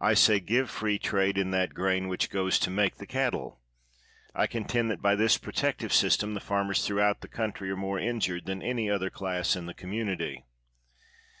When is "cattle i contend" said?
3.06-4.90